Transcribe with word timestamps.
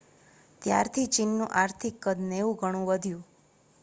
ત્યારથી 0.61 1.03
ચીનનું 1.09 1.53
આર્થિક 1.55 1.95
કદ 1.99 2.17
90 2.25 2.57
ગણું 2.61 2.87
વધ્યું 2.87 3.23